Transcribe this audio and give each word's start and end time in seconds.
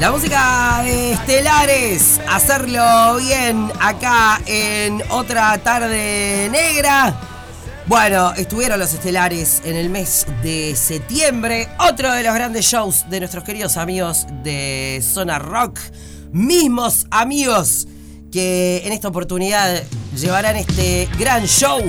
La 0.00 0.10
música 0.10 0.80
de 0.82 1.12
Estelares, 1.12 2.20
hacerlo 2.28 3.16
bien 3.18 3.70
acá 3.80 4.40
en 4.44 5.00
otra 5.08 5.56
tarde 5.58 6.48
negra. 6.50 7.16
Bueno, 7.86 8.32
estuvieron 8.34 8.80
los 8.80 8.92
Estelares 8.92 9.62
en 9.64 9.76
el 9.76 9.90
mes 9.90 10.26
de 10.42 10.74
septiembre, 10.74 11.68
otro 11.78 12.12
de 12.12 12.24
los 12.24 12.34
grandes 12.34 12.64
shows 12.64 13.08
de 13.08 13.20
nuestros 13.20 13.44
queridos 13.44 13.76
amigos 13.76 14.26
de 14.42 15.00
Zona 15.00 15.38
Rock, 15.38 15.78
mismos 16.32 17.06
amigos 17.12 17.86
que 18.32 18.82
en 18.84 18.92
esta 18.92 19.06
oportunidad 19.06 19.80
llevarán 20.16 20.56
este 20.56 21.08
gran 21.20 21.46
show 21.46 21.80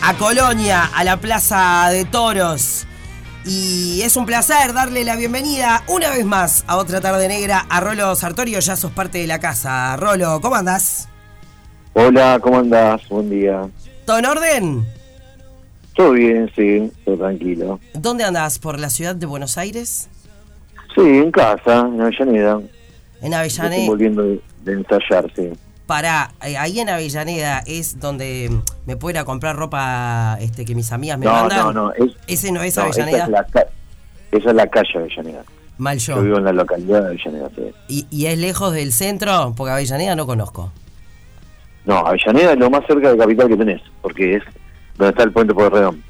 a 0.00 0.14
Colonia, 0.14 0.90
a 0.94 1.04
la 1.04 1.18
Plaza 1.18 1.90
de 1.90 2.06
Toros. 2.06 2.86
Y 3.46 4.00
es 4.02 4.16
un 4.16 4.24
placer 4.24 4.72
darle 4.72 5.04
la 5.04 5.16
bienvenida 5.16 5.82
una 5.88 6.10
vez 6.10 6.24
más 6.24 6.64
a 6.66 6.76
otra 6.78 7.00
tarde 7.00 7.28
negra 7.28 7.66
a 7.68 7.80
Rolo 7.80 8.14
Sartorio. 8.16 8.58
Ya 8.60 8.76
sos 8.76 8.90
parte 8.92 9.18
de 9.18 9.26
la 9.26 9.38
casa. 9.38 9.96
Rolo, 9.96 10.40
¿cómo 10.40 10.54
andás? 10.56 11.08
Hola, 11.92 12.38
¿cómo 12.40 12.58
andás? 12.58 13.06
Buen 13.08 13.28
día. 13.30 13.68
¿Todo 14.06 14.18
en 14.18 14.26
orden? 14.26 14.86
Todo 15.94 16.12
bien, 16.12 16.50
sí, 16.56 16.90
todo 17.04 17.18
tranquilo. 17.18 17.78
¿Dónde 17.92 18.24
andás? 18.24 18.58
¿Por 18.58 18.80
la 18.80 18.90
ciudad 18.90 19.14
de 19.14 19.26
Buenos 19.26 19.58
Aires? 19.58 20.08
Sí, 20.94 21.02
en 21.02 21.30
casa, 21.30 21.80
en 21.80 22.00
Avellaneda. 22.00 22.60
En 23.20 23.32
Estoy 23.32 23.34
Avellaneda. 23.34 23.86
volviendo 23.86 24.22
de, 24.22 24.40
de 24.64 24.72
ensayar, 24.72 25.30
sí. 25.36 25.52
Para, 25.86 26.32
eh, 26.42 26.56
ahí 26.56 26.80
en 26.80 26.88
Avellaneda 26.88 27.62
es 27.66 28.00
donde 28.00 28.50
me 28.86 28.96
puedo 28.96 29.10
ir 29.16 29.18
a 29.18 29.24
comprar 29.24 29.54
ropa 29.56 30.38
este, 30.40 30.64
que 30.64 30.74
mis 30.74 30.90
amigas 30.92 31.18
me 31.18 31.26
No, 31.26 31.32
mandan. 31.32 31.58
no, 31.58 31.72
no. 31.72 31.92
Es, 31.92 32.12
Ese 32.26 32.52
no 32.52 32.62
es 32.62 32.76
no, 32.76 32.84
esa 32.84 33.02
Avellaneda. 33.02 33.24
es, 33.24 33.30
la, 33.30 33.44
ca- 33.44 33.66
esa 34.32 34.48
es 34.50 34.56
la 34.56 34.66
calle 34.68 34.88
Avellaneda. 34.96 35.44
Mal 35.76 35.98
Yo 35.98 36.16
yo. 36.16 36.22
vivo 36.22 36.38
en 36.38 36.44
la 36.44 36.52
localidad 36.52 37.00
de 37.02 37.06
Avellaneda, 37.08 37.48
sí. 37.54 37.74
¿Y, 37.88 38.06
y 38.10 38.26
es 38.26 38.38
lejos 38.38 38.72
del 38.72 38.92
centro? 38.92 39.52
Porque 39.56 39.72
Avellaneda 39.72 40.16
no 40.16 40.24
conozco. 40.26 40.72
No, 41.84 41.98
Avellaneda 41.98 42.52
es 42.52 42.58
lo 42.58 42.70
más 42.70 42.86
cerca 42.86 43.10
de 43.12 43.18
capital 43.18 43.48
que 43.48 43.56
tenés, 43.56 43.82
porque 44.00 44.36
es 44.36 44.42
donde 44.96 45.10
está 45.10 45.24
el 45.24 45.32
puente 45.32 45.52
Pueyrredón. 45.52 46.02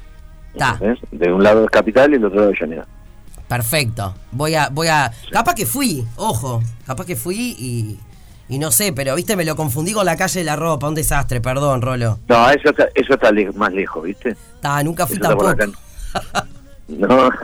¿Entendés? 0.53 0.99
De 1.11 1.33
un 1.33 1.43
lado 1.43 1.65
es 1.65 1.69
capital 1.69 2.13
y 2.13 2.15
el 2.15 2.23
otro 2.23 2.37
lado 2.39 2.49
Avellaneda. 2.51 2.87
Perfecto. 3.49 4.15
Voy 4.31 4.55
a, 4.55 4.69
voy 4.69 4.87
a. 4.87 5.11
Capaz 5.31 5.53
que 5.53 5.65
fui, 5.65 6.05
ojo. 6.15 6.63
Capaz 6.87 7.05
que 7.05 7.15
fui 7.17 7.55
y. 7.59 7.99
Y 8.47 8.59
no 8.59 8.71
sé, 8.71 8.93
pero 8.93 9.15
viste, 9.15 9.35
me 9.35 9.43
lo 9.45 9.55
confundí 9.55 9.91
con 9.93 10.05
la 10.05 10.15
calle 10.15 10.39
de 10.41 10.45
la 10.45 10.55
ropa. 10.55 10.87
Un 10.87 10.95
desastre, 10.95 11.41
perdón, 11.41 11.81
Rolo. 11.81 12.19
No, 12.27 12.49
eso 12.51 12.69
está, 12.69 12.87
eso 12.93 13.13
está 13.15 13.31
le- 13.31 13.51
más 13.53 13.73
lejos, 13.73 14.03
¿viste? 14.03 14.35
Ta, 14.61 14.83
nunca 14.83 15.07
fui 15.07 15.15
Eso 15.17 15.23
tampoco. 15.29 15.55
No, 16.87 17.29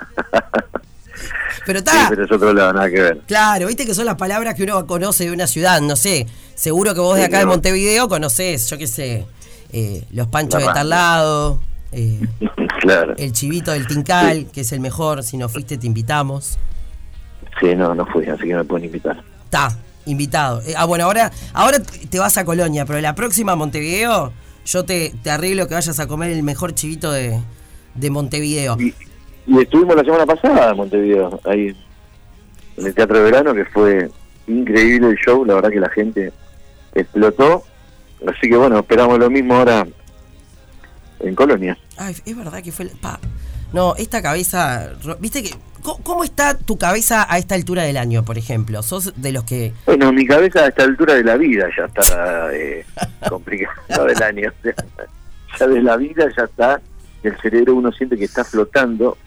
Pero 1.66 1.80
sí, 1.80 1.85
está. 1.88 2.08
pero 2.09 2.25
es 2.25 2.31
otro 2.31 2.53
lado, 2.53 2.73
nada 2.73 2.89
que 2.89 3.02
ver. 3.02 3.17
Claro, 3.27 3.67
viste 3.67 3.85
que 3.85 3.93
son 3.93 4.05
las 4.05 4.16
palabras 4.16 4.55
que 4.55 4.63
uno 4.63 4.85
conoce 4.88 5.25
de 5.25 5.31
una 5.31 5.45
ciudad, 5.47 5.80
no 5.81 5.95
sé. 5.95 6.25
Seguro 6.55 6.93
que 6.93 6.99
vos 6.99 7.15
de 7.15 7.21
Sí, 7.23 7.27
acá 7.27 7.39
de 7.39 7.45
no. 7.45 7.52
Montevideo 7.52 8.08
conocés, 8.09 8.67
yo 8.69 8.77
qué 8.77 8.88
sé, 8.88 9.25
eh, 9.71 10.03
los 10.11 10.27
panchos 10.27 10.59
de 10.61 10.65
tal 10.67 10.89
lado, 10.89 11.59
eh, 11.91 12.19
claro. 12.81 13.13
el 13.17 13.31
chivito 13.31 13.71
del 13.71 13.86
Tincal, 13.88 14.47
que 14.52 14.61
es 14.61 14.71
el 14.71 14.80
mejor, 14.80 15.23
si 15.23 15.38
no 15.38 15.49
fuiste 15.49 15.77
te 15.77 15.86
invitamos. 15.86 16.58
Sí, 17.59 17.75
no, 17.75 17.93
no 17.93 18.05
fui, 18.08 18.25
así 18.27 18.43
que 18.47 18.55
me 18.55 18.63
pueden 18.63 18.86
invitar. 18.86 19.21
Está, 19.45 19.75
invitado. 20.05 20.61
Eh, 20.61 20.73
ah, 20.77 20.85
bueno, 20.85 21.05
ahora, 21.05 21.31
ahora 21.53 21.80
te 21.80 22.19
vas 22.19 22.38
a 22.38 22.45
Colonia, 22.45 22.85
pero 22.85 22.99
la 23.02 23.16
próxima 23.16 23.52
a 23.53 23.55
Montevideo, 23.55 24.31
yo 24.66 24.85
te, 24.85 25.13
te 25.23 25.31
arreglo 25.31 25.67
que 25.67 25.73
vayas 25.75 25.99
a 25.99 26.08
comer 26.08 26.31
el 26.31 26.43
mejor 26.43 26.73
chivito 26.73 27.11
de, 27.11 27.39
de 27.95 28.09
Montevideo. 28.09 28.77
Y, 28.80 28.93
y 29.47 29.61
estuvimos 29.61 29.95
la 29.95 30.03
semana 30.03 30.25
pasada 30.25 30.71
en 30.71 30.77
Montevideo, 30.77 31.39
ahí 31.45 31.75
en 32.77 32.85
el 32.85 32.93
Teatro 32.93 33.17
de 33.17 33.23
Verano, 33.23 33.53
que 33.53 33.66
fue 33.66 34.09
increíble 34.47 35.09
el 35.09 35.17
show, 35.17 35.45
la 35.45 35.55
verdad 35.55 35.69
que 35.69 35.80
la 35.80 35.89
gente 35.89 36.31
explotó. 36.95 37.63
Así 38.27 38.49
que 38.49 38.55
bueno, 38.55 38.80
esperamos 38.80 39.17
lo 39.19 39.30
mismo 39.30 39.55
ahora 39.55 39.88
en 41.20 41.36
Colonia. 41.36 41.77
Ay, 41.97 42.15
es 42.26 42.36
verdad 42.37 42.61
que 42.61 42.71
fue... 42.71 42.86
el- 42.86 42.92
pa. 42.92 43.20
No, 43.73 43.95
esta 43.95 44.21
cabeza... 44.21 44.89
¿Viste 45.20 45.43
que... 45.43 45.55
¿Cómo, 45.81 46.23
está 46.23 46.58
tu 46.58 46.77
cabeza 46.77 47.25
a 47.30 47.37
esta 47.37 47.55
altura 47.55 47.83
del 47.83 47.97
año, 47.97 48.23
por 48.23 48.37
ejemplo? 48.37 48.83
¿Sos 48.83 49.14
de 49.21 49.31
los 49.31 49.43
que... 49.43 49.73
Bueno, 49.86 50.11
mi 50.11 50.25
cabeza 50.25 50.61
a 50.61 50.67
esta 50.67 50.83
altura 50.83 51.15
de 51.15 51.23
la 51.23 51.37
vida 51.37 51.67
ya 51.75 51.86
está 51.86 52.53
eh, 52.53 52.86
complicada 53.27 54.05
del 54.05 54.23
año. 54.23 54.52
ya 55.59 55.67
de 55.67 55.81
la 55.81 55.97
vida 55.97 56.25
ya 56.37 56.43
está, 56.43 56.81
el 57.23 57.37
cerebro 57.41 57.75
uno 57.75 57.91
siente 57.91 58.17
que 58.17 58.25
está 58.25 58.43
flotando 58.43 59.17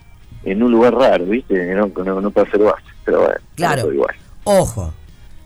en 0.44 0.62
un 0.62 0.72
lugar 0.72 0.94
raro, 0.94 1.25
¿viste? 1.26 1.75
No, 1.75 1.91
no, 2.04 2.20
no 2.20 2.31
puede 2.31 2.48
hacer 2.48 2.60
base, 2.60 2.84
pero 3.04 3.20
bueno, 3.20 3.41
Claro. 3.54 3.93
igual. 3.93 4.14
Ojo, 4.44 4.93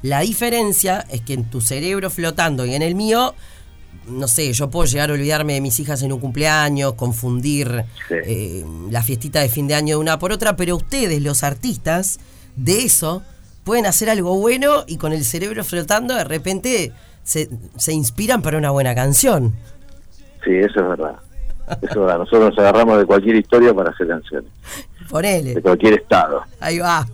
la 0.02 0.20
diferencia 0.20 1.04
es 1.10 1.20
que 1.22 1.34
en 1.34 1.44
tu 1.50 1.60
cerebro 1.60 2.10
flotando 2.10 2.66
y 2.66 2.74
en 2.74 2.82
el 2.82 2.94
mío, 2.94 3.34
no 4.08 4.26
sé, 4.28 4.52
yo 4.52 4.70
puedo 4.70 4.86
llegar 4.86 5.10
a 5.10 5.12
olvidarme 5.12 5.54
de 5.54 5.60
mis 5.60 5.78
hijas 5.80 6.02
en 6.02 6.12
un 6.12 6.20
cumpleaños, 6.20 6.94
confundir 6.94 7.84
Sí. 8.08 8.14
eh, 8.24 8.64
la 8.90 9.02
fiestita 9.02 9.40
de 9.40 9.48
fin 9.48 9.66
de 9.68 9.74
año 9.74 9.96
de 9.96 10.00
una 10.00 10.18
por 10.18 10.32
otra, 10.32 10.56
pero 10.56 10.76
ustedes, 10.76 11.20
los 11.22 11.42
artistas, 11.42 12.18
de 12.56 12.82
eso 12.84 13.22
pueden 13.64 13.84
hacer 13.86 14.08
algo 14.08 14.34
bueno 14.38 14.84
y 14.86 14.96
con 14.96 15.12
el 15.12 15.24
cerebro 15.24 15.62
flotando 15.62 16.14
de 16.14 16.24
repente 16.24 16.92
se, 17.22 17.50
se 17.76 17.92
inspiran 17.92 18.40
para 18.40 18.56
una 18.56 18.70
buena 18.70 18.94
canción. 18.94 19.54
Sí, 20.44 20.52
eso 20.54 20.80
es 20.80 20.88
verdad. 20.88 21.16
Eso 21.82 21.90
es 21.90 21.96
verdad. 21.96 22.18
Nosotros 22.18 22.50
nos 22.50 22.58
agarramos 22.58 22.98
de 22.98 23.04
cualquier 23.04 23.36
historia 23.36 23.74
para 23.74 23.90
hacer 23.90 24.08
canciones, 24.08 24.50
de 25.00 25.06
Ponele, 25.10 25.60
cualquier 25.60 25.94
estado. 26.00 26.42
ahí 26.60 26.78
va. 26.78 27.06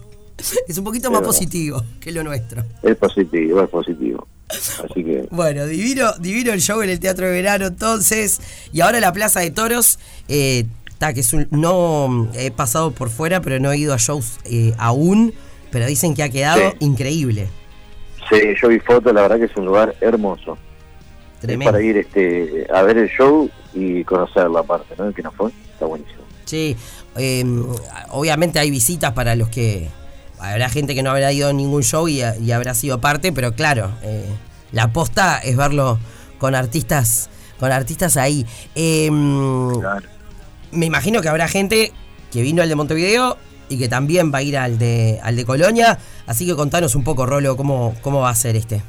Es 0.69 0.78
un 0.78 0.84
poquito 0.84 1.10
más 1.10 1.22
positivo 1.22 1.82
que 2.00 2.12
lo 2.12 2.22
nuestro. 2.22 2.62
Es 2.82 2.97
positivo, 2.97 3.62
es 3.62 3.69
positivo. 3.69 4.27
Así 4.49 5.03
que, 5.03 5.27
Bueno, 5.31 5.66
divino, 5.66 6.12
divino 6.19 6.53
el 6.53 6.60
show 6.60 6.82
en 6.82 6.91
el 6.91 7.00
Teatro 7.00 7.27
de 7.27 7.32
Verano 7.32 7.66
entonces. 7.66 8.41
Y 8.72 8.81
ahora 8.83 9.00
la 9.00 9.12
Plaza 9.12 9.41
de 9.41 9.50
Toros. 9.50 9.99
Eh, 10.28 10.66
ta, 10.99 11.12
que 11.15 11.21
es 11.21 11.33
un, 11.33 11.49
no 11.50 12.28
he 12.34 12.50
pasado 12.50 12.91
por 12.93 13.09
fuera, 13.10 13.41
pero 13.41 13.59
no 13.59 13.72
he 13.72 13.78
ido 13.78 13.94
a 13.94 13.97
shows 13.99 14.38
eh, 14.44 14.75
aún. 14.78 15.33
Pero 15.71 15.87
dicen 15.87 16.15
que 16.15 16.22
ha 16.22 16.28
quedado 16.28 16.71
Sí. 16.72 16.77
increíble. 16.81 17.49
sí, 18.31 18.37
yo 18.60 18.69
vi 18.69 18.78
fotos, 18.81 19.12
la 19.12 19.22
verdad 19.22 19.38
que 19.38 19.44
es 19.47 19.56
un 19.56 19.65
lugar 19.66 19.97
hermoso. 20.00 20.56
Es 21.34 21.41
Tremendo. 21.41 21.72
para 21.72 21.83
ir 21.84 21.97
este, 21.99 22.66
a 22.72 22.83
ver 22.83 22.97
el 22.99 23.09
show 23.09 23.50
y 23.75 24.04
conocer 24.04 24.49
la 24.50 24.62
parte, 24.62 24.94
¿no? 24.97 25.06
El 25.09 25.15
que 25.15 25.22
no 25.22 25.33
fue, 25.33 25.50
está 25.72 25.84
buenísimo. 25.87 26.22
Sí, 26.44 26.77
eh, 27.16 27.44
obviamente 28.10 28.59
hay 28.59 28.71
visitas 28.71 29.12
para 29.12 29.34
los 29.37 29.49
que. 29.49 29.88
Habrá 30.53 30.69
gente 30.69 30.94
que 30.94 31.03
no 31.03 31.10
habrá 31.10 31.32
ido 31.32 31.49
a 31.49 31.53
ningún 31.53 31.82
show 31.82 32.09
y, 32.09 32.22
y 32.22 32.53
habrá 32.53 32.75
sido 32.75 33.00
parte, 33.00 33.32
pero 33.32 33.53
claro, 33.55 33.93
eh, 34.03 34.25
la 34.72 34.84
aposta 34.84 35.38
es 35.38 35.56
verlo 35.56 35.99
con 36.38 36.55
artistas, 36.55 37.31
con 37.59 37.72
artistas 37.72 38.16
ahí. 38.16 38.47
Eh, 38.75 39.09
Claro. 39.81 40.06
me 40.72 40.87
imagino 40.87 41.21
que 41.22 41.28
habrá 41.28 41.49
gente 41.49 41.93
que 42.33 42.43
vino 42.43 42.62
al 42.62 42.69
de 42.69 42.75
Montevideo 42.75 43.38
y 43.69 43.78
que 43.78 43.88
también 43.88 44.33
va 44.33 44.38
a 44.38 44.43
ir 44.43 44.59
al 44.59 44.78
de, 44.78 45.21
al 45.22 45.37
de 45.37 45.44
Colonia. 45.44 45.99
Así 46.27 46.47
que 46.47 46.54
contanos 46.54 46.94
un 46.94 47.04
poco, 47.04 47.25
Rolo, 47.27 47.56
cómo, 47.56 47.94
cómo 48.03 48.21
va 48.21 48.31
a 48.31 48.34
ser 48.34 48.56
este. 48.56 48.83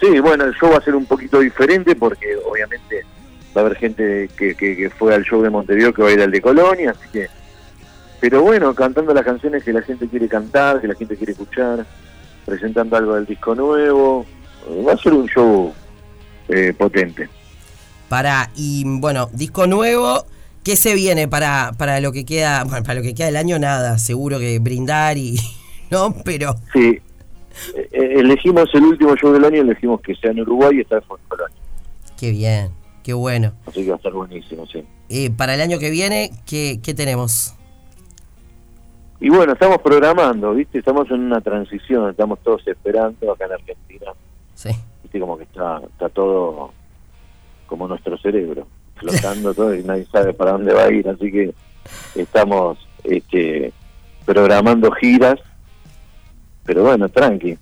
Sí, 0.00 0.18
bueno, 0.20 0.44
el 0.44 0.54
show 0.54 0.70
va 0.70 0.78
a 0.78 0.82
ser 0.82 0.94
un 0.94 1.06
poquito 1.06 1.40
diferente 1.40 1.94
porque 1.94 2.36
obviamente 2.50 3.04
va 3.56 3.62
a 3.62 3.64
haber 3.66 3.76
gente 3.78 4.30
que, 4.36 4.54
que, 4.54 4.76
que 4.76 4.90
fue 4.90 5.14
al 5.14 5.24
show 5.24 5.42
de 5.42 5.50
Montevideo 5.50 5.92
que 5.92 6.02
va 6.02 6.08
a 6.08 6.12
ir 6.12 6.20
al 6.22 6.30
de 6.30 6.40
Colonia, 6.40 6.90
así 6.92 7.08
que... 7.12 7.28
Pero 8.20 8.42
bueno, 8.42 8.74
cantando 8.74 9.14
las 9.14 9.24
canciones 9.24 9.64
que 9.64 9.72
la 9.72 9.82
gente 9.82 10.06
quiere 10.08 10.28
cantar, 10.28 10.80
que 10.80 10.88
la 10.88 10.94
gente 10.94 11.16
quiere 11.16 11.32
escuchar, 11.32 11.86
presentando 12.44 12.96
algo 12.96 13.14
del 13.14 13.26
disco 13.26 13.54
nuevo. 13.54 14.26
Va 14.86 14.92
a 14.92 14.96
ser 14.98 15.14
un 15.14 15.26
show 15.26 15.72
eh, 16.48 16.74
potente. 16.76 17.28
Para, 18.08 18.50
y 18.54 18.84
bueno, 18.86 19.30
disco 19.32 19.66
nuevo. 19.66 20.26
¿Qué 20.62 20.76
se 20.76 20.94
viene 20.94 21.26
para, 21.26 21.72
para 21.78 22.00
lo 22.00 22.12
que 22.12 22.24
queda? 22.24 22.64
Bueno, 22.68 22.84
para 22.84 22.96
lo 22.96 23.02
que 23.02 23.14
queda 23.14 23.26
del 23.26 23.36
año, 23.36 23.58
nada. 23.58 23.98
Seguro 23.98 24.38
que 24.38 24.58
brindar 24.58 25.16
y. 25.16 25.38
¿No? 25.90 26.14
Pero. 26.24 26.56
Sí, 26.72 27.00
eh, 27.74 27.88
eh, 27.92 28.14
elegimos 28.18 28.68
el 28.74 28.82
último 28.84 29.16
show 29.16 29.32
del 29.32 29.44
año, 29.44 29.62
elegimos 29.62 30.00
que 30.00 30.14
sea 30.14 30.30
en 30.30 30.40
Uruguay 30.40 30.76
y 30.76 30.80
esta 30.80 30.96
vez 30.96 31.04
fue 31.06 31.18
en 31.18 31.24
Colonia. 31.28 31.56
Qué 32.18 32.30
bien, 32.30 32.70
qué 33.02 33.12
bueno. 33.12 33.52
Así 33.66 33.82
que 33.82 33.88
va 33.88 33.94
a 33.94 33.96
estar 33.96 34.12
buenísimo, 34.12 34.66
sí. 34.66 34.84
Eh, 35.08 35.30
para 35.30 35.54
el 35.54 35.60
año 35.60 35.78
que 35.78 35.90
viene, 35.90 36.30
¿qué, 36.46 36.80
qué 36.82 36.94
tenemos? 36.94 37.54
Y 39.20 39.28
bueno, 39.28 39.52
estamos 39.52 39.78
programando, 39.82 40.52
¿viste? 40.54 40.78
Estamos 40.78 41.10
en 41.10 41.20
una 41.20 41.40
transición, 41.40 42.10
estamos 42.10 42.38
todos 42.40 42.66
esperando 42.66 43.32
acá 43.32 43.44
en 43.46 43.52
Argentina. 43.52 44.12
Sí. 44.54 44.70
¿Viste? 45.02 45.20
Como 45.20 45.36
que 45.36 45.44
está, 45.44 45.78
está 45.86 46.08
todo 46.08 46.72
como 47.66 47.86
nuestro 47.86 48.16
cerebro, 48.18 48.66
flotando 48.96 49.54
todo 49.54 49.74
y 49.74 49.84
nadie 49.84 50.06
sabe 50.10 50.32
para 50.32 50.52
dónde 50.52 50.72
va 50.72 50.84
a 50.84 50.90
ir. 50.92 51.06
Así 51.08 51.30
que 51.30 51.54
estamos 52.14 52.78
este, 53.04 53.72
programando 54.24 54.90
giras, 54.92 55.38
pero 56.64 56.84
bueno, 56.84 57.08
tranqui, 57.08 57.58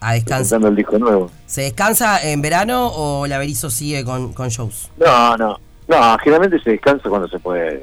A 0.00 0.12
descansar. 0.12 0.62
el 0.62 0.76
disco 0.76 0.98
nuevo. 0.98 1.30
¿Se 1.46 1.62
descansa 1.62 2.22
en 2.22 2.42
verano 2.42 2.88
o 2.94 3.26
la 3.26 3.38
Berizo 3.38 3.70
sigue 3.70 4.04
con, 4.04 4.32
con 4.32 4.48
shows? 4.48 4.90
No, 4.98 5.36
no, 5.36 5.58
no, 5.88 6.18
generalmente 6.18 6.60
se 6.62 6.70
descansa 6.70 7.08
cuando 7.08 7.28
se 7.28 7.38
puede. 7.38 7.82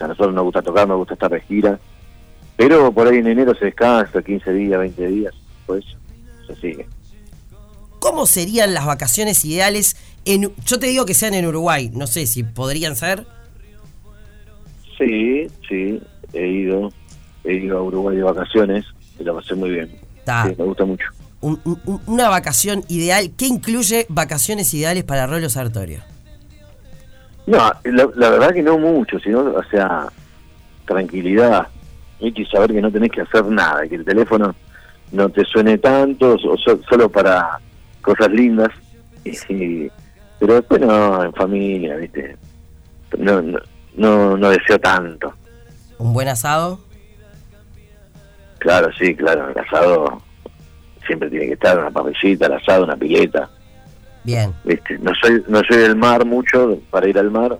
A 0.00 0.08
nosotros 0.08 0.34
nos 0.34 0.44
gusta 0.44 0.62
tocar, 0.62 0.88
nos 0.88 0.98
gusta 0.98 1.14
estar 1.14 1.30
de 1.30 1.40
gira, 1.42 1.78
Pero 2.56 2.92
por 2.92 3.06
ahí 3.06 3.18
en 3.18 3.26
enero 3.26 3.54
se 3.54 3.66
descansa, 3.66 4.22
15 4.22 4.52
días, 4.52 4.78
20 4.78 5.06
días, 5.06 5.34
pues 5.66 5.84
se 6.46 6.54
sigue. 6.56 6.86
¿Cómo 7.98 8.26
serían 8.26 8.72
las 8.72 8.86
vacaciones 8.86 9.44
ideales? 9.44 9.96
En, 10.24 10.54
yo 10.64 10.78
te 10.78 10.86
digo 10.86 11.04
que 11.04 11.14
sean 11.14 11.34
en 11.34 11.46
Uruguay, 11.46 11.90
no 11.92 12.06
sé 12.06 12.26
si 12.26 12.42
podrían 12.42 12.96
ser. 12.96 13.26
Sí, 14.98 15.46
sí, 15.68 16.00
he 16.32 16.46
ido, 16.46 16.92
he 17.44 17.54
ido 17.54 17.78
a 17.78 17.82
Uruguay 17.82 18.16
de 18.16 18.22
vacaciones 18.22 18.84
y 19.18 19.24
la 19.24 19.34
pasé 19.34 19.54
muy 19.54 19.70
bien. 19.70 19.88
Sí, 20.24 20.54
me 20.58 20.64
gusta 20.64 20.84
mucho. 20.84 21.06
una 22.06 22.28
vacación 22.28 22.84
ideal, 22.88 23.32
¿qué 23.36 23.46
incluye 23.46 24.06
vacaciones 24.08 24.72
ideales 24.74 25.04
para 25.04 25.26
Rolo 25.26 25.48
Sartorio? 25.48 26.09
No, 27.50 27.72
la, 27.82 28.30
verdad 28.30 28.54
que 28.54 28.62
no 28.62 28.78
mucho, 28.78 29.18
sino, 29.18 29.40
o 29.40 29.62
sea, 29.64 30.06
tranquilidad. 30.84 31.66
Hay 32.22 32.32
que 32.32 32.46
saber 32.46 32.70
que 32.70 32.80
no 32.80 32.92
tenés 32.92 33.10
que 33.10 33.22
hacer 33.22 33.44
nada, 33.46 33.88
que 33.88 33.96
el 33.96 34.04
teléfono 34.04 34.54
no 35.10 35.28
te 35.30 35.44
suene 35.44 35.76
tanto, 35.78 36.36
o 36.36 36.56
solo 36.56 37.08
para 37.08 37.58
cosas 38.02 38.30
lindas. 38.30 38.68
Y, 39.24 39.90
pero 40.38 40.54
después 40.54 40.80
no, 40.80 41.24
en 41.24 41.32
familia, 41.32 41.96
¿viste? 41.96 42.36
No, 43.18 43.42
no, 43.42 44.36
no, 44.36 44.50
deseo 44.50 44.78
tanto. 44.78 45.34
¿Un 45.98 46.12
buen 46.12 46.28
asado? 46.28 46.78
Claro, 48.58 48.92
sí, 48.92 49.16
claro, 49.16 49.48
el 49.48 49.58
asado 49.58 50.22
siempre 51.04 51.28
tiene 51.30 51.46
que 51.46 51.54
estar, 51.54 51.76
una 51.76 51.90
parrillita, 51.90 52.46
el 52.46 52.52
asado, 52.52 52.84
una 52.84 52.96
pileta. 52.96 53.50
Bien. 54.24 54.54
¿Viste? 54.64 54.98
No 54.98 55.12
soy, 55.14 55.42
no 55.48 55.62
soy 55.64 55.78
del 55.78 55.96
mar 55.96 56.24
mucho 56.24 56.78
para 56.90 57.08
ir 57.08 57.18
al 57.18 57.30
mar, 57.30 57.58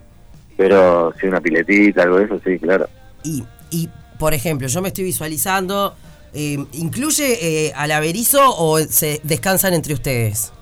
pero 0.57 1.13
sí 1.19 1.27
una 1.27 1.41
piletita, 1.41 2.03
algo 2.03 2.19
de 2.19 2.25
eso, 2.25 2.41
sí, 2.45 2.59
claro. 2.59 2.89
Y, 3.23 3.45
y 3.71 3.89
por 4.19 4.35
ejemplo, 4.35 4.69
yo 4.69 4.83
me 4.83 4.89
estoy 4.89 5.05
visualizando, 5.05 5.95
eh, 6.35 6.59
¿incluye 6.73 7.67
eh, 7.67 7.73
al 7.75 7.91
averizo 7.91 8.41
o 8.57 8.79
se 8.79 9.21
descansan 9.25 9.73
entre 9.75 9.95
ustedes? 9.95 10.53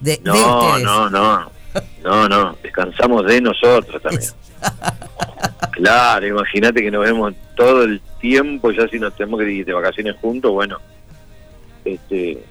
De, 0.00 0.20
no, 0.22 0.34
ustedes. 0.34 0.84
no, 0.84 1.10
no, 1.10 1.50
no, 2.04 2.28
no, 2.28 2.56
descansamos 2.62 3.26
de 3.26 3.40
nosotros 3.40 4.00
también. 4.00 4.30
claro, 5.72 6.26
imagínate 6.26 6.82
que 6.82 6.90
nos 6.90 7.04
vemos 7.04 7.34
todo 7.56 7.82
el 7.82 8.00
tiempo, 8.20 8.70
ya 8.70 8.86
si 8.88 8.98
nos 8.98 9.14
tenemos 9.16 9.40
que 9.40 9.50
ir 9.50 9.66
de 9.66 9.72
vacaciones 9.72 10.14
juntos, 10.20 10.52
bueno, 10.52 10.78
este, 11.84 12.44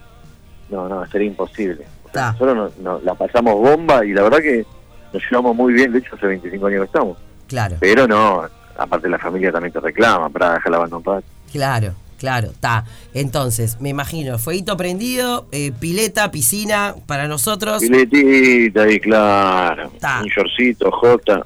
no, 0.69 0.89
no, 0.89 1.06
sería 1.07 1.27
imposible. 1.27 1.85
Nosotros 2.13 2.74
no, 2.80 3.00
la 3.04 3.15
pasamos 3.15 3.56
bomba 3.56 4.06
y 4.06 4.13
la 4.13 4.24
verdad 4.24 4.39
que 4.39 4.65
nos 5.12 5.24
llevamos 5.30 5.56
muy 5.56 5.74
bien, 5.74 5.92
de 5.92 6.00
hecho 6.00 6.15
hace 6.15 6.27
25 6.27 6.68
años 6.68 6.80
que 6.80 6.86
estamos. 6.86 7.18
Claro. 7.48 7.77
Pero 7.80 8.07
no, 8.07 8.44
aparte 8.77 9.10
la 9.10 9.19
familia 9.19 9.51
también 9.51 9.74
te 9.74 9.80
reclama 9.80 10.30
para 10.30 10.54
dejar 10.54 10.71
la 10.71 10.77
banda 10.80 10.98
en 10.98 11.04
paz. 11.04 11.24
Claro, 11.51 11.94
claro, 12.18 12.48
está. 12.50 12.86
Entonces, 13.13 13.80
me 13.80 13.89
imagino, 13.89 14.39
fueguito 14.39 14.75
prendido, 14.77 15.48
eh, 15.51 15.71
pileta, 15.71 16.31
piscina 16.31 16.95
para 17.06 17.27
nosotros. 17.27 17.81
Piletita 17.81 18.89
y 18.89 19.00
claro, 19.00 19.92
un 19.92 20.27
shortcito, 20.27 20.92
jota 20.92 21.44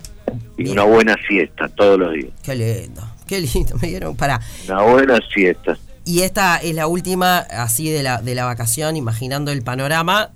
y 0.58 0.70
una 0.70 0.84
buena 0.84 1.16
siesta 1.28 1.68
todos 1.70 2.00
los 2.00 2.14
días. 2.14 2.32
Qué 2.44 2.56
lindo, 2.56 3.02
qué 3.28 3.42
lindo, 3.42 3.76
me 3.82 3.90
dieron 3.90 4.16
para... 4.16 4.40
Una 4.66 4.82
buena 4.84 5.20
siesta. 5.34 5.78
Y 6.06 6.22
esta 6.22 6.56
es 6.58 6.74
la 6.74 6.88
última, 6.88 7.40
así 7.40 7.92
de 7.92 8.02
la, 8.02 8.22
de 8.22 8.34
la 8.34 8.46
vacación, 8.46 8.96
imaginando 8.96 9.52
el 9.52 9.62
panorama. 9.62 10.30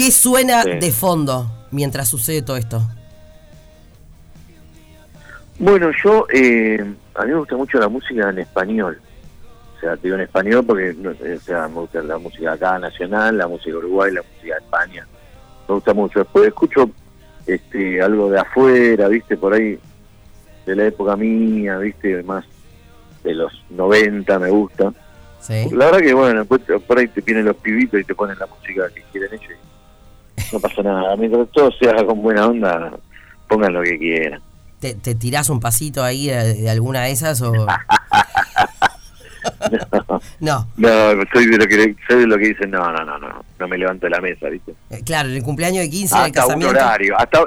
¿Qué 0.00 0.10
suena 0.10 0.64
de 0.64 0.92
fondo 0.92 1.66
mientras 1.72 2.08
sucede 2.08 2.40
todo 2.40 2.56
esto? 2.56 2.80
Bueno, 5.58 5.90
yo, 6.02 6.26
eh, 6.32 6.82
a 7.14 7.24
mí 7.26 7.32
me 7.32 7.38
gusta 7.38 7.54
mucho 7.54 7.78
la 7.78 7.90
música 7.90 8.30
en 8.30 8.38
español. 8.38 8.98
O 9.76 9.78
sea, 9.78 9.98
te 9.98 10.04
digo 10.04 10.14
en 10.14 10.22
español 10.22 10.64
porque 10.64 10.96
o 11.36 11.40
sea, 11.40 11.68
me 11.68 11.80
gusta 11.80 12.00
la 12.00 12.16
música 12.16 12.52
acá 12.52 12.78
nacional, 12.78 13.36
la 13.36 13.46
música 13.46 13.76
uruguay, 13.76 14.10
la 14.10 14.22
música 14.22 14.54
de 14.54 14.60
España. 14.60 15.06
Me 15.68 15.74
gusta 15.74 15.92
mucho. 15.92 16.20
Después 16.20 16.48
escucho 16.48 16.90
este 17.46 18.00
algo 18.00 18.30
de 18.30 18.40
afuera, 18.40 19.06
viste, 19.08 19.36
por 19.36 19.52
ahí, 19.52 19.78
de 20.64 20.76
la 20.76 20.86
época 20.86 21.14
mía, 21.14 21.76
viste, 21.76 22.22
más 22.22 22.46
de 23.22 23.34
los 23.34 23.52
90 23.68 24.38
me 24.38 24.48
gusta. 24.48 24.94
La 25.72 25.90
verdad 25.90 25.98
que, 25.98 26.14
bueno, 26.14 26.46
por 26.46 26.98
ahí 26.98 27.08
te 27.08 27.20
vienen 27.20 27.44
los 27.44 27.56
pibitos 27.56 28.00
y 28.00 28.04
te 28.04 28.14
ponen 28.14 28.38
la 28.38 28.46
música 28.46 28.88
que 28.94 29.02
quieren 29.12 29.34
ellos 29.34 29.58
no 30.52 30.60
pasa 30.60 30.82
nada. 30.82 31.16
Mientras 31.16 31.48
todo 31.50 31.70
se 31.72 31.88
haga 31.88 32.04
con 32.04 32.22
buena 32.22 32.46
onda, 32.46 32.92
pongan 33.48 33.72
lo 33.72 33.82
que 33.82 33.98
quieran. 33.98 34.40
¿Te, 34.78 34.94
te 34.94 35.14
tirás 35.14 35.50
un 35.50 35.60
pasito 35.60 36.02
ahí 36.02 36.28
de, 36.28 36.70
alguna 36.70 37.02
de 37.02 37.12
esas 37.12 37.42
o...? 37.42 37.52
no. 40.40 40.66
no. 40.76 40.88
soy 41.32 41.46
de 41.46 41.58
lo 41.58 41.66
que 41.66 41.96
soy 42.08 42.20
de 42.20 42.26
lo 42.26 42.36
que 42.38 42.48
dicen, 42.48 42.70
no, 42.70 42.90
no, 42.92 43.04
no, 43.04 43.18
no, 43.18 43.44
no 43.58 43.68
me 43.68 43.76
levanto 43.78 44.06
de 44.06 44.10
la 44.10 44.20
mesa, 44.20 44.48
¿viste? 44.48 44.74
Eh, 44.90 45.02
claro, 45.04 45.28
en 45.28 45.36
el 45.36 45.42
cumpleaños 45.42 45.82
de 45.84 45.90
15 45.90 46.14
hasta 46.16 46.46
un 46.46 46.64
horario, 46.64 47.18
hasta 47.18 47.44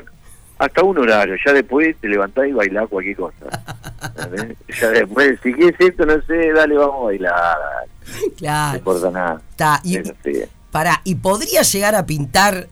hasta 0.59 0.83
un 0.83 0.97
horario, 0.97 1.35
ya 1.45 1.51
después 1.51 1.95
te 1.99 2.07
levantás 2.07 2.47
y 2.47 2.51
bailás 2.51 2.87
cualquier 2.87 3.17
cosa. 3.17 3.33
ya 4.79 4.89
después, 4.89 5.39
si 5.41 5.51
quieres 5.53 5.75
esto, 5.79 6.05
no 6.05 6.21
sé, 6.21 6.53
dale, 6.53 6.77
vamos 6.77 7.01
a 7.01 7.05
bailar. 7.05 7.57
Claro. 8.37 8.71
No 8.71 8.77
importa 8.77 9.11
nada. 9.11 9.41
Está, 9.49 9.81
y, 9.83 9.99
para, 10.71 11.01
¿y 11.03 11.15
podría 11.15 11.63
llegar 11.63 11.95
a 11.95 12.05
pintar 12.05 12.67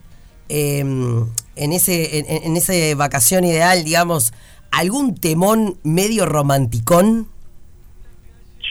Em, 0.53 1.27
en, 1.55 1.71
ese, 1.71 2.45
en, 2.45 2.57
ese 2.57 2.93
vacación 2.95 3.45
ideal, 3.45 3.85
digamos, 3.85 4.33
algún 4.69 5.15
temón 5.15 5.77
medio 5.83 6.25
romanticón? 6.25 7.29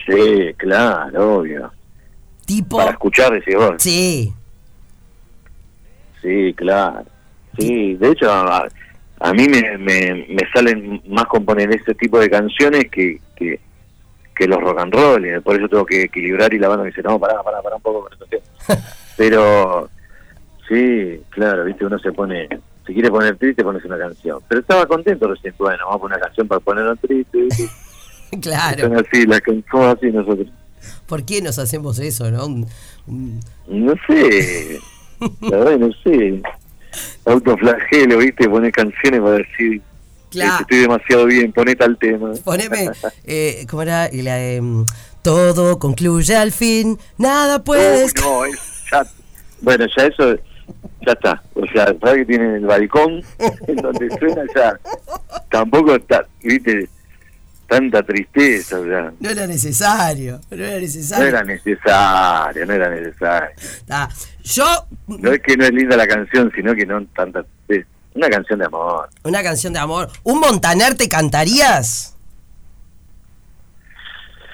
Sí, 0.05 0.53
claro, 0.57 1.37
obvio. 1.37 1.71
Tipo. 2.45 2.77
Para 2.77 2.91
escuchar 2.91 3.33
ese 3.35 3.55
gol. 3.55 3.77
Sí. 3.79 4.31
Sí, 6.21 6.53
claro. 6.55 7.03
Sí, 7.57 7.95
de 7.95 8.11
hecho, 8.11 8.31
a, 8.31 9.33
mí 9.33 9.47
me, 9.47 9.75
me, 9.79 10.39
salen 10.53 11.01
más 11.07 11.25
componer 11.25 11.73
ese 11.73 11.95
tipo 11.95 12.19
de 12.19 12.29
canciones 12.29 12.91
que, 12.91 13.19
que, 13.35 13.59
los 14.45 14.61
rock 14.61 14.81
and 14.81 14.93
roll. 14.93 15.41
Por 15.41 15.55
eso 15.55 15.67
tengo 15.67 15.85
que 15.85 16.03
equilibrar 16.03 16.53
y 16.53 16.59
la 16.59 16.67
banda 16.67 16.83
me 16.83 16.89
dice, 16.89 17.01
no, 17.01 17.19
pará, 17.19 17.41
pará, 17.41 17.59
pará 17.63 17.77
un 17.77 17.81
poco 17.81 18.07
con. 18.07 18.77
Pero 19.17 19.89
Sí, 20.71 21.21
claro, 21.31 21.65
viste, 21.65 21.85
uno 21.85 21.99
se 21.99 22.13
pone, 22.13 22.47
si 22.87 22.93
quiere 22.93 23.09
poner 23.09 23.35
triste, 23.35 23.61
pones 23.61 23.83
una 23.83 23.97
canción. 23.97 24.39
Pero 24.47 24.61
estaba 24.61 24.85
contento 24.85 25.27
recién, 25.27 25.53
bueno, 25.57 25.79
vamos 25.83 25.95
a 25.97 25.99
poner 25.99 26.17
una 26.17 26.25
canción 26.27 26.47
para 26.47 26.61
ponerlo 26.61 26.95
triste. 26.95 27.47
claro. 28.41 28.87
Son 28.87 28.95
así, 28.97 29.25
las 29.25 29.41
somos 29.69 29.97
así 29.97 30.11
nosotros. 30.11 30.47
¿Por 31.07 31.25
qué 31.25 31.41
nos 31.41 31.59
hacemos 31.59 31.99
eso, 31.99 32.31
no? 32.31 32.47
No 33.67 33.93
sé, 34.07 34.79
la 35.41 35.57
verdad 35.57 35.77
no 35.77 35.89
sé. 36.05 36.41
Autoflagelo, 37.25 38.19
viste, 38.19 38.47
poner 38.47 38.71
canciones 38.71 39.19
para 39.19 39.39
decir 39.39 39.81
claro. 40.29 40.61
estoy 40.61 40.77
demasiado 40.77 41.25
bien, 41.25 41.51
poné 41.51 41.75
tal 41.75 41.97
tema. 41.97 42.31
Poneme, 42.45 42.91
eh, 43.25 43.65
¿cómo 43.69 43.81
era? 43.81 44.09
La, 44.13 44.41
eh, 44.41 44.61
todo 45.21 45.79
concluye 45.79 46.37
al 46.37 46.53
fin, 46.53 46.97
nada 47.17 47.61
puede... 47.61 48.05
no, 48.21 48.45
es, 48.45 48.53
ya, 48.89 49.05
bueno, 49.59 49.85
ya 49.97 50.05
eso 50.05 50.37
ya 51.05 51.13
está. 51.13 51.43
O 51.55 51.65
sea, 51.67 51.85
sabes 51.99 52.15
que 52.17 52.25
tienen 52.25 52.55
el 52.55 52.65
balcón 52.65 53.23
en 53.67 53.75
donde 53.77 54.09
suena 54.17 54.43
ya. 54.55 54.79
Tampoco 55.49 55.95
está, 55.95 56.25
viste, 56.43 56.89
tanta 57.67 58.03
tristeza. 58.03 58.79
O 58.79 58.85
sea. 58.85 59.13
No 59.19 59.29
era 59.29 59.47
necesario, 59.47 60.39
no 60.49 60.63
era 60.63 60.79
necesario. 60.79 61.23
No 61.23 61.29
era 61.29 61.43
necesario, 61.43 62.65
no 62.65 62.73
era 62.73 62.89
necesario. 62.89 63.55
yo. 64.43 64.87
No 65.07 65.31
es 65.31 65.41
que 65.41 65.57
no 65.57 65.65
es 65.65 65.71
linda 65.71 65.95
la 65.95 66.07
canción, 66.07 66.51
sino 66.55 66.75
que 66.75 66.85
no 66.85 67.05
tanta 67.15 67.43
tristeza. 67.67 67.87
Una 68.13 68.29
canción 68.29 68.59
de 68.59 68.65
amor. 68.65 69.09
Una 69.23 69.41
canción 69.41 69.73
de 69.73 69.79
amor. 69.79 70.09
¿Un 70.23 70.39
Montaner 70.39 70.95
te 70.95 71.07
cantarías? 71.07 72.15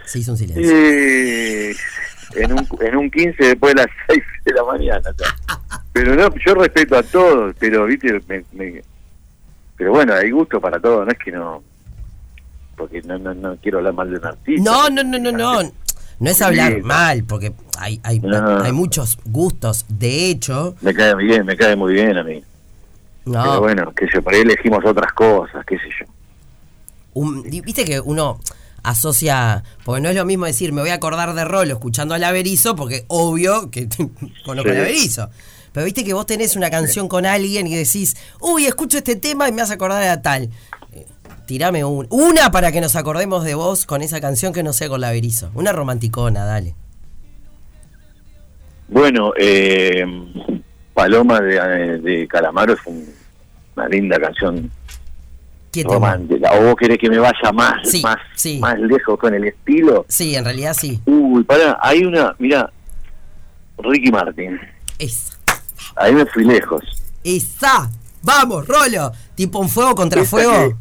Se 0.05 0.19
hizo 0.19 0.31
un 0.31 0.37
silencio. 0.37 0.71
Eh, 0.71 1.75
en 2.35 2.53
un, 2.53 2.67
en 2.81 2.95
un 2.95 3.09
15 3.11 3.35
después 3.43 3.75
de 3.75 3.81
las 3.81 3.91
6 4.07 4.23
de 4.45 4.53
la 4.53 4.63
mañana. 4.63 5.09
Pero 5.93 6.15
no, 6.15 6.29
yo 6.45 6.55
respeto 6.55 6.97
a 6.97 7.03
todos, 7.03 7.55
pero 7.59 7.85
viste, 7.85 8.21
me, 8.27 8.81
pero 9.75 9.91
bueno, 9.91 10.13
hay 10.13 10.31
gusto 10.31 10.59
para 10.59 10.79
todos, 10.79 11.05
no 11.05 11.11
es 11.11 11.19
que 11.19 11.31
no, 11.31 11.63
porque 12.75 13.01
no, 13.01 13.17
no, 13.17 13.33
no 13.33 13.57
quiero 13.57 13.79
hablar 13.79 13.93
mal 13.93 14.09
de 14.09 14.17
un 14.17 14.25
artista. 14.25 14.71
No, 14.71 14.89
no, 14.89 15.03
no, 15.03 15.19
no, 15.19 15.31
no. 15.31 15.71
No 16.19 16.31
es 16.31 16.41
hablar 16.41 16.81
mal, 16.81 17.23
porque 17.25 17.53
hay, 17.77 17.99
hay, 18.03 18.19
hay 18.63 18.71
muchos 18.71 19.19
gustos. 19.25 19.85
De 19.87 20.31
hecho. 20.31 20.75
Me 20.81 20.93
cae 20.93 21.15
bien, 21.15 21.45
me 21.45 21.55
cae 21.55 21.75
muy 21.75 21.93
bien 21.93 22.17
a 22.17 22.23
mí. 22.23 22.43
No. 23.25 23.43
Pero 23.43 23.59
bueno, 23.61 23.93
que 23.93 24.07
yo 24.11 24.21
por 24.23 24.33
ahí 24.33 24.41
elegimos 24.41 24.83
otras 24.83 25.13
cosas, 25.13 25.63
qué 25.65 25.77
sé 25.77 25.89
yo. 25.99 26.05
Viste 27.43 27.85
que 27.85 27.99
uno 27.99 28.39
asocia, 28.83 29.63
porque 29.83 30.01
no 30.01 30.09
es 30.09 30.15
lo 30.15 30.25
mismo 30.25 30.45
decir 30.45 30.73
me 30.73 30.81
voy 30.81 30.91
a 30.91 30.95
acordar 30.95 31.33
de 31.33 31.45
Rolo 31.45 31.73
escuchando 31.73 32.13
al 32.13 32.23
Averizo, 32.23 32.75
porque 32.75 33.05
obvio 33.07 33.69
que 33.71 33.87
conozco 34.45 34.69
al 34.69 34.77
Averizo. 34.77 35.29
Pero 35.73 35.85
viste 35.85 36.03
que 36.03 36.13
vos 36.13 36.25
tenés 36.25 36.55
una 36.55 36.69
canción 36.69 37.07
con 37.07 37.25
alguien 37.25 37.67
y 37.67 37.75
decís, 37.75 38.17
uy, 38.39 38.65
escucho 38.65 38.97
este 38.97 39.15
tema 39.15 39.47
y 39.47 39.51
me 39.51 39.61
hace 39.61 39.73
acordar 39.73 40.01
a 40.03 40.21
tal. 40.21 40.49
tirame 41.45 41.83
un, 41.83 42.07
una 42.09 42.49
para 42.51 42.71
que 42.71 42.81
nos 42.81 42.95
acordemos 42.95 43.43
de 43.43 43.53
vos 43.53 43.85
con 43.85 44.01
esa 44.01 44.19
canción 44.19 44.53
que 44.53 44.63
no 44.63 44.73
sea 44.73 44.89
con 44.89 45.01
la 45.01 45.11
Berizo. 45.11 45.51
Una 45.53 45.73
romanticona, 45.73 46.45
dale. 46.45 46.73
Bueno, 48.87 49.33
eh, 49.37 50.03
Paloma 50.93 51.41
de, 51.41 51.99
de 51.99 52.27
Calamaro 52.27 52.73
es 52.73 52.79
una 53.75 53.87
linda 53.87 54.19
canción 54.19 54.71
romántica. 55.83 56.51
¿O 56.53 56.65
vos 56.65 56.75
querés 56.75 56.97
que 56.97 57.09
me 57.09 57.19
vaya 57.19 57.51
más, 57.53 57.75
más, 58.01 58.17
más 58.59 58.79
lejos 58.79 59.17
con 59.19 59.33
el 59.33 59.45
estilo? 59.45 60.05
Sí, 60.07 60.35
en 60.35 60.45
realidad 60.45 60.73
sí. 60.73 60.99
Uy, 61.05 61.43
pará, 61.43 61.77
hay 61.81 62.03
una, 62.03 62.35
mira, 62.39 62.71
Ricky 63.77 64.11
Martin. 64.11 64.59
Esa. 64.99 65.37
Ahí 65.95 66.13
me 66.13 66.25
fui 66.25 66.45
lejos. 66.45 66.83
Esa. 67.23 67.89
Vamos, 68.23 68.67
Rolo. 68.67 69.11
Tipo 69.35 69.59
un 69.59 69.69
fuego 69.69 69.95
contra 69.95 70.23
fuego. 70.23 70.77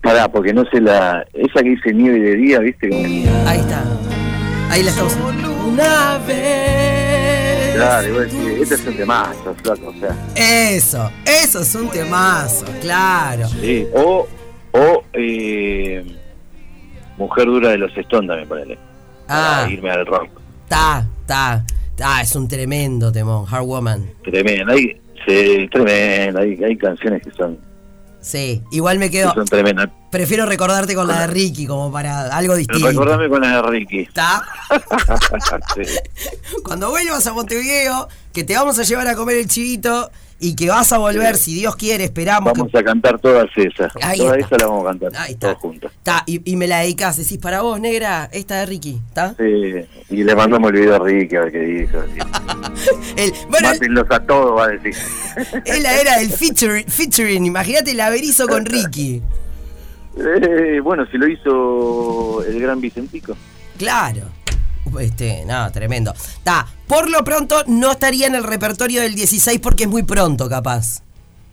pará, 0.00 0.28
porque 0.28 0.52
no 0.52 0.64
sé 0.70 0.80
la. 0.80 1.26
Esa 1.32 1.62
que 1.62 1.70
dice 1.70 1.92
nieve 1.92 2.20
de 2.20 2.36
día, 2.36 2.58
¿viste? 2.60 2.88
Ahí 3.46 3.58
está. 3.58 3.84
Ahí 4.70 4.82
la 4.82 4.90
estamos. 4.90 5.16
Una 5.66 6.18
vez. 6.26 6.85
Claro, 7.76 8.22
este 8.22 8.74
es 8.74 8.86
un 8.86 8.96
temazo, 8.96 9.54
flaco, 9.62 9.88
o 9.88 9.94
sea. 9.94 10.16
Eso, 10.34 11.10
eso 11.24 11.60
es 11.60 11.74
un 11.74 11.90
temazo, 11.90 12.66
claro. 12.80 13.48
Sí, 13.48 13.86
o, 13.94 14.26
o 14.72 15.04
eh, 15.12 16.04
Mujer 17.16 17.46
Dura 17.46 17.70
de 17.70 17.78
los 17.78 17.96
Stones 17.96 18.28
también, 18.28 18.48
ponele. 18.48 18.78
Ah. 19.28 19.60
Para 19.62 19.72
irme 19.72 19.90
al 19.90 20.06
rock. 20.06 20.28
Ta, 20.68 21.06
ta. 21.26 21.64
Ah, 22.02 22.20
es 22.22 22.34
un 22.36 22.46
tremendo 22.46 23.10
temón, 23.10 23.46
Hard 23.50 23.64
Woman. 23.64 24.10
Tremendo, 24.22 24.72
hay, 24.72 25.00
sí, 25.26 25.68
tremendo, 25.70 26.40
hay, 26.40 26.62
hay 26.62 26.76
canciones 26.76 27.22
que 27.22 27.30
son... 27.30 27.58
Sí, 28.20 28.62
igual 28.72 28.98
me 28.98 29.10
quedo... 29.10 29.32
son 29.34 29.46
tremendas. 29.46 29.88
Prefiero 30.10 30.46
recordarte 30.46 30.94
con 30.94 31.06
la 31.06 31.20
de 31.20 31.26
Ricky, 31.28 31.66
como 31.66 31.92
para 31.92 32.36
algo 32.36 32.56
distinto. 32.56 32.88
Recordame 32.88 33.28
con 33.28 33.40
la 33.40 33.56
de 33.56 33.62
Ricky. 33.62 34.00
¿Está? 34.00 34.44
Cuando 36.64 36.90
vuelvas 36.90 37.26
a 37.26 37.32
Montevideo, 37.32 38.08
que 38.32 38.44
te 38.44 38.54
vamos 38.54 38.78
a 38.78 38.82
llevar 38.82 39.06
a 39.08 39.14
comer 39.14 39.36
el 39.36 39.46
chivito 39.46 40.10
y 40.38 40.54
que 40.54 40.68
vas 40.68 40.92
a 40.92 40.98
volver, 40.98 41.36
si 41.36 41.54
Dios 41.54 41.76
quiere, 41.76 42.04
esperamos. 42.04 42.52
Vamos 42.52 42.74
a 42.74 42.82
cantar 42.82 43.18
todas 43.18 43.48
esas. 43.56 43.92
todas 43.92 44.38
esas 44.38 44.50
las 44.50 44.68
vamos 44.68 44.84
a 44.84 44.88
cantar. 44.90 45.12
Ahí 45.16 45.32
está. 45.32 45.54
Todas 45.54 45.58
juntas. 45.58 45.92
y, 46.26 46.56
me 46.56 46.66
la 46.66 46.80
dedicas, 46.80 47.16
decís 47.16 47.38
para 47.38 47.62
vos, 47.62 47.80
negra, 47.80 48.28
esta 48.32 48.60
de 48.60 48.66
Ricky, 48.66 49.00
¿está? 49.08 49.34
Sí, 49.36 49.86
y 50.10 50.24
le 50.24 50.36
mandamos 50.36 50.70
el 50.70 50.80
video 50.80 50.96
a 50.96 50.98
Ricky 50.98 51.36
a 51.36 51.40
ver 51.40 51.52
qué 51.52 51.58
dijo. 51.58 51.98
el, 53.16 53.32
bueno, 53.48 53.70
a 54.10 54.20
todos, 54.20 54.58
va 54.58 54.64
a 54.64 54.68
decir. 54.68 54.94
es 55.64 55.82
la 55.82 56.00
era 56.00 56.18
del 56.18 56.30
featuring, 56.30 56.86
featuring 56.86 57.44
imagínate 57.46 57.92
el 57.92 58.00
averizo 58.00 58.46
con 58.46 58.64
Ricky. 58.66 59.22
Eh, 60.18 60.80
bueno, 60.82 61.06
si 61.10 61.18
lo 61.18 61.28
hizo 61.28 62.42
el 62.44 62.60
gran 62.60 62.80
Vicentico. 62.80 63.36
Claro. 63.78 64.35
Este, 65.00 65.44
nada, 65.44 65.70
tremendo. 65.70 66.14
Ta, 66.42 66.66
por 66.86 67.10
lo 67.10 67.24
pronto 67.24 67.62
no 67.66 67.92
estaría 67.92 68.26
en 68.26 68.34
el 68.34 68.44
repertorio 68.44 69.02
del 69.02 69.14
16 69.14 69.60
porque 69.60 69.84
es 69.84 69.88
muy 69.88 70.02
pronto, 70.02 70.48
capaz. 70.48 71.02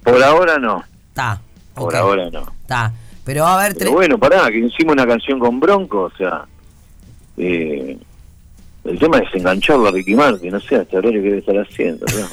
Por 0.04 0.22
ahora 0.24 0.58
no. 0.58 0.84
Está. 1.10 1.42
Por 1.74 1.96
ahora 1.96 2.30
no. 2.30 2.42
Está. 2.62 2.94
Pero 3.24 3.46
a 3.46 3.60
haber 3.60 3.74
tres. 3.74 3.92
Bueno, 3.92 4.18
pará, 4.18 4.50
que 4.50 4.60
hicimos 4.60 4.94
una 4.94 5.08
canción 5.08 5.40
con 5.40 5.60
Bronco, 5.60 6.04
o 6.04 6.12
sea. 6.12 6.46
Eh, 7.38 7.98
el 8.84 9.00
tema 9.00 9.20
es 9.20 9.34
engancharlo 9.34 9.88
a 9.88 9.92
Ricky 9.92 10.14
Martin, 10.14 10.52
no 10.52 10.60
sé 10.60 10.76
hasta 10.76 10.98
ahora 10.98 11.12
qué 11.12 11.22
debe 11.22 11.38
estar 11.38 11.56
haciendo, 11.56 12.06
¿no? 12.08 12.28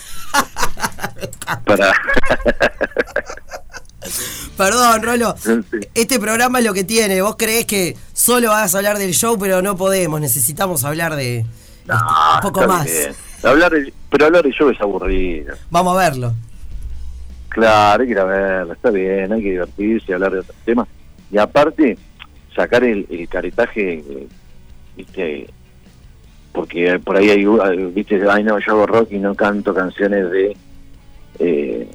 Para. 1.65 1.93
Perdón, 4.61 5.03
Rolo. 5.03 5.35
Este 5.95 6.21
programa 6.21 6.59
es 6.59 6.67
lo 6.67 6.75
que 6.75 6.85
tiene. 6.85 7.23
Vos 7.23 7.37
creés 7.39 7.65
que 7.65 7.97
solo 8.13 8.49
vas 8.49 8.75
a 8.75 8.79
hablar 8.79 8.99
del 8.99 9.15
show, 9.15 9.39
pero 9.39 9.63
no 9.63 9.75
podemos. 9.75 10.21
Necesitamos 10.21 10.85
hablar 10.85 11.17
de 11.17 11.47
un 11.89 12.41
poco 12.43 12.67
más. 12.67 12.87
Hablar 13.43 13.73
pero 14.11 14.27
hablar 14.27 14.43
del 14.43 14.53
show 14.53 14.69
es 14.69 14.79
aburrido. 14.79 15.55
Vamos 15.71 15.97
a 15.97 16.01
verlo. 16.01 16.35
Claro, 17.49 18.03
hay 18.03 18.09
que 18.09 18.13
ir 18.13 18.19
a 18.19 18.25
verlo. 18.25 18.75
Está 18.75 18.91
bien, 18.91 19.33
hay 19.33 19.43
que 19.43 19.51
divertirse, 19.53 20.13
hablar 20.13 20.33
de 20.33 20.41
otros 20.41 20.57
temas. 20.67 20.89
Y 21.33 21.39
aparte, 21.39 21.97
sacar 22.55 22.85
el, 22.85 23.07
caretaje, 23.31 24.05
viste, 24.95 25.49
porque 26.53 26.99
por 26.99 27.17
ahí 27.17 27.31
hay, 27.31 27.47
viste, 27.95 28.21
ay 28.29 28.45
no, 28.45 28.59
yo 28.59 28.73
hago 28.73 28.87
rock 28.87 29.13
y 29.13 29.19
no 29.19 29.35
canto 29.35 29.73
canciones 29.73 30.31
de... 30.31 30.55
Eh, 31.39 31.91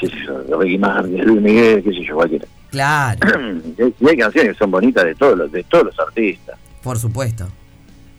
qué 0.00 0.06
sé 0.08 0.16
yo, 0.26 0.42
de 0.42 0.56
Ricky 0.56 0.78
Martin, 0.78 1.16
de 1.16 1.22
Luis 1.22 1.42
Miguel, 1.42 1.82
qué 1.82 1.90
sé 1.90 2.04
yo, 2.04 2.14
cualquiera. 2.14 2.46
Claro. 2.70 3.20
y 4.00 4.08
hay 4.08 4.16
canciones 4.16 4.52
que 4.52 4.58
son 4.58 4.70
bonitas 4.70 5.04
de 5.04 5.14
todos 5.14 5.36
los, 5.36 5.52
de 5.52 5.62
todos 5.64 5.86
los 5.86 5.98
artistas. 5.98 6.58
Por 6.82 6.98
supuesto. 6.98 7.46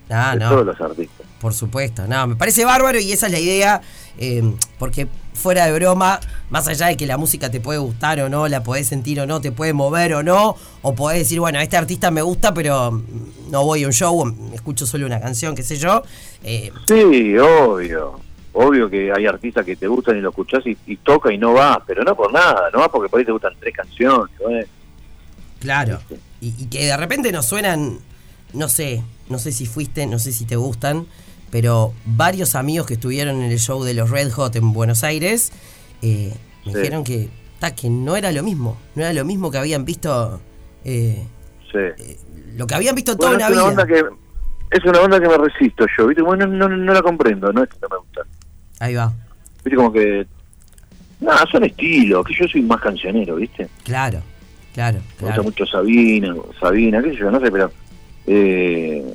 Ah, 0.10 0.36
de 0.36 0.46
todos 0.46 0.66
los 0.66 0.82
artistas. 0.82 1.26
Por 1.40 1.54
supuesto, 1.54 2.06
no, 2.08 2.28
me 2.28 2.36
parece 2.36 2.66
bárbaro 2.66 3.00
y 3.00 3.12
esa 3.12 3.26
es 3.26 3.32
la 3.32 3.40
idea, 3.40 3.82
eh, 4.20 4.44
porque 4.78 5.08
fuera 5.34 5.66
de 5.66 5.74
broma, 5.74 6.20
más 6.52 6.68
allá 6.68 6.88
de 6.88 6.98
que 6.98 7.08
la 7.08 7.18
música 7.18 7.50
te 7.50 7.60
puede 7.60 7.80
gustar 7.80 8.20
o 8.20 8.30
no, 8.30 8.48
la 8.48 8.62
podés 8.62 8.88
sentir 8.88 9.20
o 9.22 9.26
no, 9.26 9.42
te 9.42 9.52
puede 9.52 9.74
mover 9.74 10.14
o 10.14 10.22
no, 10.22 10.56
o 10.84 10.94
podés 10.94 11.20
decir, 11.20 11.40
bueno, 11.40 11.60
este 11.60 11.78
artista 11.78 12.12
me 12.12 12.22
gusta, 12.22 12.54
pero 12.54 13.02
no 13.50 13.64
voy 13.64 13.84
a 13.84 13.88
un 13.88 13.94
show, 13.94 14.24
escucho 14.54 14.86
solo 14.86 15.08
una 15.08 15.20
canción, 15.20 15.56
qué 15.56 15.64
sé 15.64 15.78
yo. 15.78 16.04
Eh, 16.44 16.72
sí, 16.88 17.36
obvio 17.38 18.20
obvio 18.54 18.90
que 18.90 19.12
hay 19.12 19.26
artistas 19.26 19.66
que 19.66 19.76
te 19.76 19.88
gustan 19.88 20.18
y 20.18 20.22
lo 20.22 20.30
escuchás 20.30 20.64
y, 20.66 20.98
toca 20.98 21.32
y 21.32 21.38
no 21.38 21.54
va, 21.54 21.82
pero 21.86 22.04
no 22.04 22.16
por 22.16 22.32
nada, 22.34 22.70
no 22.74 22.80
va 22.80 22.92
porque 22.92 23.10
por 23.10 23.20
ahí 23.20 23.26
te 23.26 23.32
gustan 23.32 23.54
tres 23.60 23.76
canciones. 23.76 24.68
Claro, 25.60 26.00
y, 26.40 26.68
que 26.68 26.86
de 26.86 26.98
repente 26.98 27.32
nos 27.32 27.46
suenan, 27.46 28.00
no 28.54 28.68
sé, 28.68 29.04
no 29.30 29.38
sé 29.38 29.52
si 29.52 29.66
fuiste, 29.66 30.08
no 30.08 30.20
sé 30.20 30.32
si 30.32 30.46
te 30.46 30.56
gustan, 30.56 31.06
pero 31.52 31.94
varios 32.06 32.56
amigos 32.56 32.88
que 32.88 32.96
estuvieron 32.96 33.42
en 33.42 33.52
el 33.52 33.60
show 33.60 33.84
de 33.84 33.94
los 33.94 34.10
Red 34.10 34.32
Hot 34.32 34.56
en 34.56 34.74
Buenos 34.74 35.04
Aires 35.04 35.52
eh, 36.02 36.34
me 36.66 36.74
dijeron 36.74 37.04
que, 37.04 37.30
que 37.76 37.90
no 37.90 38.16
era 38.16 38.32
lo 38.32 38.44
mismo, 38.44 38.78
no 38.96 39.04
era 39.04 39.14
lo 39.14 39.26
mismo 39.26 39.52
que 39.52 39.58
habían 39.58 39.86
visto, 39.86 40.42
eh, 40.84 41.28
eh, 41.74 42.18
lo 42.56 42.66
que 42.66 42.76
habían 42.76 42.96
visto 42.96 43.16
toda 43.16 43.36
una 43.36 43.50
vida. 43.50 43.86
es 44.72 44.86
una 44.86 45.00
banda 45.00 45.20
que 45.20 45.28
me 45.28 45.38
resisto 45.38 45.86
yo, 45.98 46.08
¿viste? 46.08 46.24
Bueno, 46.24 46.48
no, 46.48 46.68
no, 46.68 46.94
la 46.94 47.02
comprendo, 47.02 47.52
no 47.54 47.64
es 47.64 47.70
que 47.70 47.78
no 47.82 47.90
me 47.90 47.98
gusta. 47.98 48.22
Ahí 48.82 48.96
va. 48.96 49.14
Viste 49.64 49.76
como 49.78 49.94
que... 49.94 50.26
Nada, 51.20 51.46
son 51.52 51.64
estilos, 51.64 52.26
que 52.26 52.34
yo 52.34 52.48
soy 52.48 52.64
más 52.64 52.82
cancionero, 52.82 53.36
¿viste? 53.36 53.68
Claro, 53.84 54.22
claro. 54.74 55.00
Me 55.20 55.28
gusta 55.28 55.44
mucho 55.44 55.66
Sabina, 55.68 56.36
Sabina, 56.60 57.02
qué 57.04 57.12
sé 57.12 57.18
yo, 57.18 57.30
no 57.30 57.40
sé, 57.40 57.52
pero... 57.52 57.72
Eh, 58.26 59.14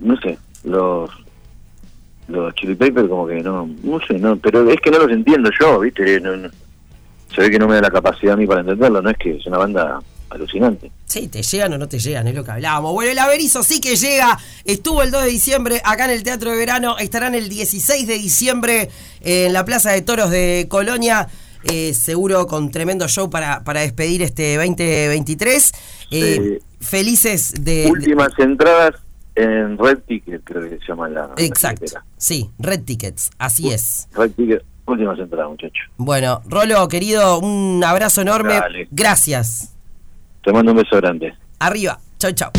no 0.00 0.16
sé, 0.20 0.38
los 0.64 1.10
los 2.28 2.54
Chili 2.54 2.74
Papers 2.74 3.08
como 3.08 3.26
que 3.26 3.42
no, 3.42 3.68
no 3.82 4.00
sé, 4.06 4.18
no, 4.18 4.36
pero 4.36 4.70
es 4.70 4.80
que 4.80 4.90
no 4.90 4.98
los 4.98 5.10
entiendo 5.10 5.50
yo, 5.58 5.80
¿viste? 5.80 6.20
se 6.20 7.40
ve 7.40 7.50
que 7.50 7.58
no 7.58 7.66
me 7.66 7.76
da 7.76 7.82
la 7.82 7.90
capacidad 7.90 8.34
a 8.34 8.36
mí 8.36 8.46
para 8.46 8.60
entenderlo, 8.60 9.02
no 9.02 9.10
es 9.10 9.16
que 9.16 9.36
es 9.36 9.46
una 9.46 9.58
banda 9.58 10.00
alucinante. 10.30 10.90
Sí, 11.06 11.28
te 11.28 11.42
llegan 11.42 11.72
o 11.72 11.78
no 11.78 11.88
te 11.88 11.98
llegan, 11.98 12.28
es 12.28 12.34
lo 12.34 12.44
que 12.44 12.50
hablábamos. 12.50 12.92
Bueno, 12.92 13.10
el 13.10 13.18
Averizo 13.18 13.62
sí 13.62 13.80
que 13.80 13.96
llega. 13.96 14.38
Estuvo 14.64 15.02
el 15.02 15.10
2 15.10 15.24
de 15.24 15.30
diciembre 15.30 15.80
acá 15.84 16.04
en 16.04 16.12
el 16.12 16.22
Teatro 16.22 16.50
de 16.50 16.56
Verano. 16.56 16.98
Estarán 16.98 17.34
el 17.34 17.48
16 17.48 18.06
de 18.06 18.14
diciembre 18.14 18.90
en 19.20 19.52
la 19.52 19.64
Plaza 19.64 19.92
de 19.92 20.02
Toros 20.02 20.30
de 20.30 20.66
Colonia. 20.68 21.28
Eh, 21.64 21.92
seguro 21.92 22.46
con 22.46 22.70
tremendo 22.70 23.08
show 23.08 23.30
para, 23.30 23.64
para 23.64 23.80
despedir 23.80 24.22
este 24.22 24.56
2023. 24.56 25.72
Eh, 26.10 26.60
felices 26.80 27.54
de. 27.60 27.86
Últimas 27.90 28.30
entradas 28.38 28.94
en 29.34 29.78
Red 29.78 29.98
Ticket, 30.06 30.42
creo 30.44 30.62
que 30.62 30.78
se 30.78 30.86
llama 30.86 31.08
la. 31.08 31.30
Exacto. 31.36 31.84
sí, 32.16 32.50
Red 32.58 32.82
Tickets, 32.82 33.30
así 33.38 33.70
es. 33.70 34.08
Red 34.12 34.32
Ticket, 34.32 34.62
últimas 34.86 35.18
entradas, 35.18 35.50
muchachos. 35.50 35.86
Bueno, 35.96 36.42
Rolo, 36.46 36.86
querido, 36.88 37.38
un 37.38 37.82
abrazo 37.84 38.22
enorme. 38.22 38.60
Gracias. 38.90 39.77
Te 40.48 40.54
mando 40.54 40.70
un 40.70 40.78
beso 40.78 40.96
grande. 40.96 41.36
Arriba. 41.58 42.00
Chau, 42.16 42.32
chau. 42.32 42.50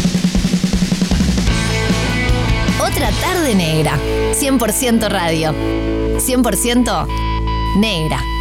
Otra 2.79 3.10
tarde 3.19 3.55
negra. 3.55 3.98
100% 4.31 5.10
radio. 5.10 5.51
100% 6.19 7.08
negra. 7.77 8.38